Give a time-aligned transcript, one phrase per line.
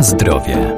[0.00, 0.74] Zdrowie.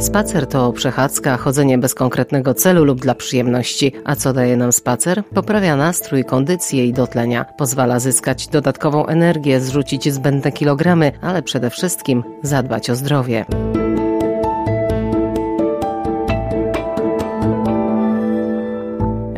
[0.00, 3.92] Spacer to przechadzka, chodzenie bez konkretnego celu lub dla przyjemności.
[4.04, 5.22] A co daje nam spacer?
[5.34, 7.44] Poprawia nastrój, kondycję i dotlenia.
[7.58, 13.44] Pozwala zyskać dodatkową energię, zrzucić zbędne kilogramy, ale przede wszystkim zadbać o zdrowie.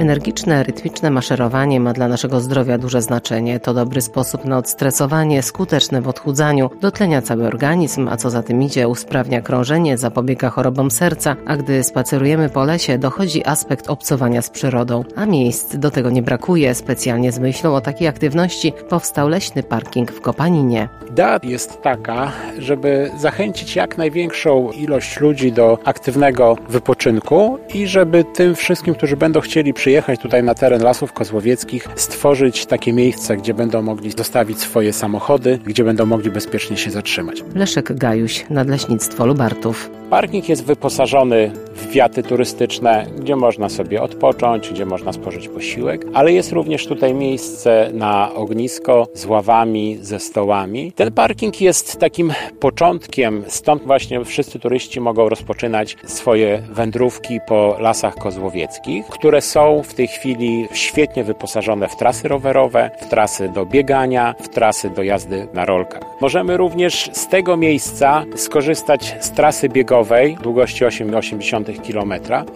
[0.04, 3.60] Energiczne, rytmiczne maszerowanie ma dla naszego zdrowia duże znaczenie.
[3.60, 8.62] To dobry sposób na odstresowanie, skuteczne w odchudzaniu, dotlenia cały organizm, a co za tym
[8.62, 14.50] idzie, usprawnia krążenie, zapobiega chorobom serca, a gdy spacerujemy po lesie, dochodzi aspekt obcowania z
[14.50, 15.04] przyrodą.
[15.16, 16.74] A miejsc do tego nie brakuje.
[16.74, 20.88] Specjalnie z myślą o takiej aktywności powstał leśny parking w Kopaninie.
[21.10, 28.54] Idea jest taka, żeby zachęcić jak największą ilość ludzi do aktywnego wypoczynku i żeby tym
[28.54, 33.54] wszystkim, którzy będą chcieli przyjechać przyjechać tutaj na teren Lasów Kozłowieckich, stworzyć takie miejsce, gdzie
[33.54, 37.44] będą mogli zostawić swoje samochody, gdzie będą mogli bezpiecznie się zatrzymać.
[37.54, 39.90] Leszek Gajuś, Nadleśnictwo Lubartów.
[40.10, 41.52] Parking jest wyposażony
[41.94, 47.14] w wiaty turystyczne, gdzie można sobie odpocząć, gdzie można spożyć posiłek, ale jest również tutaj
[47.14, 50.92] miejsce na ognisko z ławami, ze stołami.
[50.92, 58.14] Ten parking jest takim początkiem, stąd właśnie wszyscy turyści mogą rozpoczynać swoje wędrówki po lasach
[58.14, 64.34] kozłowieckich, które są w tej chwili świetnie wyposażone w trasy rowerowe, w trasy do biegania,
[64.40, 66.02] w trasy do jazdy na rolkach.
[66.20, 71.83] Możemy również z tego miejsca skorzystać z trasy biegowej długości 8,8 km.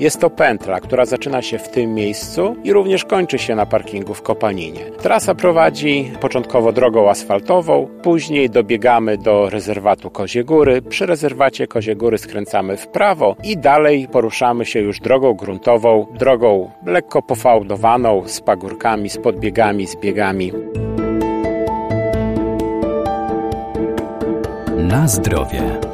[0.01, 4.15] Jest to pętla, która zaczyna się w tym miejscu i również kończy się na parkingu
[4.15, 4.81] w Kopaninie.
[5.03, 10.83] Trasa prowadzi początkowo drogą asfaltową, później dobiegamy do rezerwatu Kozie Góry.
[10.83, 16.71] Przy rezerwacie Kozie Góry skręcamy w prawo i dalej poruszamy się już drogą gruntową, drogą
[16.87, 20.53] lekko pofałdowaną, z pagórkami, z podbiegami, z biegami.
[24.77, 25.88] Na zdrowie.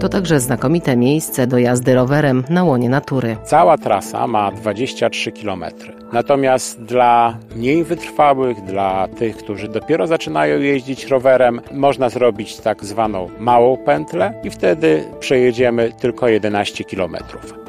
[0.00, 3.36] To także znakomite miejsce do jazdy rowerem na łonie natury.
[3.44, 5.64] Cała trasa ma 23 km.
[6.12, 13.28] Natomiast dla mniej wytrwałych, dla tych, którzy dopiero zaczynają jeździć rowerem, można zrobić tak zwaną
[13.38, 17.16] małą pętlę i wtedy przejedziemy tylko 11 km.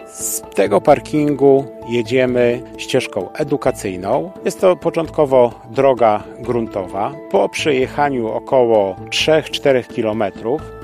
[0.08, 4.32] Z tego parkingu jedziemy ścieżką edukacyjną.
[4.46, 7.12] Jest to początkowo droga gruntowa.
[7.32, 10.24] Po przejechaniu około 3-4 km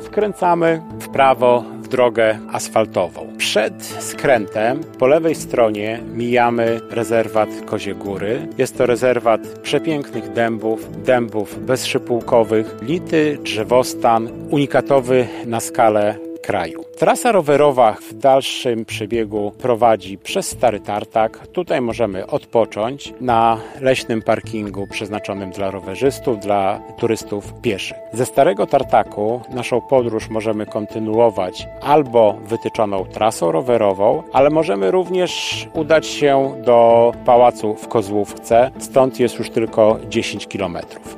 [0.05, 0.81] skręcamy
[1.13, 3.27] prawo w drogę asfaltową.
[3.37, 8.47] Przed skrętem po lewej stronie mijamy rezerwat Kozie Góry.
[8.57, 16.83] Jest to rezerwat przepięknych dębów, dębów bezszypułkowych, lity drzewostan, unikatowy na skalę kraju.
[16.97, 21.47] Trasa rowerowa w dalszym przebiegu prowadzi przez Stary Tartak.
[21.47, 27.97] Tutaj możemy odpocząć na leśnym parkingu przeznaczonym dla rowerzystów, dla turystów pieszych.
[28.13, 35.33] Ze Starego Tartaku naszą podróż możemy kontynuować albo wytyczoną trasą rowerową, ale możemy również
[35.73, 38.71] udać się do pałacu w Kozłówce.
[38.79, 40.77] Stąd jest już tylko 10 km.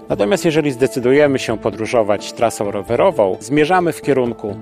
[0.09, 4.56] Natomiast jeżeli zdecydujemy się podróżować trasą rowerową, zmierzamy w kierunku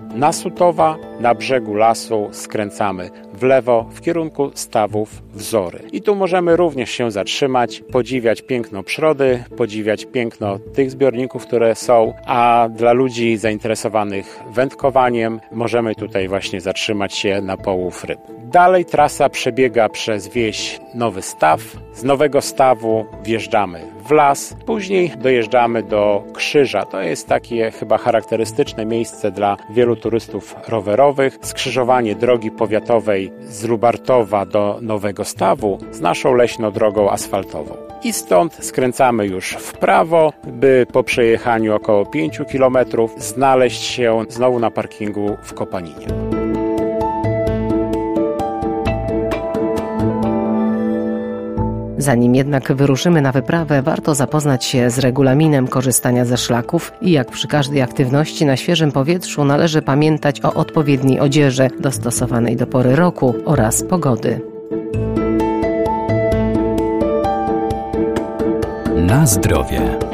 [1.19, 3.09] Na brzegu lasu skręcamy
[3.43, 5.79] w lewo w kierunku stawów wzory.
[5.91, 12.13] I tu możemy również się zatrzymać, podziwiać piękno przyrody, podziwiać piękno tych zbiorników, które są,
[12.25, 18.19] a dla ludzi zainteresowanych wędkowaniem możemy tutaj właśnie zatrzymać się na połów ryb.
[18.43, 21.61] Dalej trasa przebiega przez wieś Nowy Staw.
[21.93, 26.85] Z Nowego Stawu wjeżdżamy w las, później dojeżdżamy do Krzyża.
[26.85, 31.37] To jest takie chyba charakterystyczne miejsce dla wielu turystów rowerowych.
[31.41, 37.75] Skrzyżowanie drogi powiatowej z Lubartowa do Nowego Stawu z naszą leśną drogą asfaltową.
[38.03, 42.77] I stąd skręcamy już w prawo, by po przejechaniu około 5 km
[43.17, 46.22] znaleźć się znowu na parkingu w Kopaninie.
[52.03, 57.31] Zanim jednak wyruszymy na wyprawę, warto zapoznać się z regulaminem korzystania ze szlaków i jak
[57.31, 63.35] przy każdej aktywności na świeżym powietrzu należy pamiętać o odpowiedniej odzieży dostosowanej do pory roku
[63.45, 64.41] oraz pogody.
[68.95, 70.12] Na zdrowie.